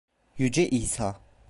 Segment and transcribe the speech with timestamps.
[0.37, 1.19] Yüce İsa.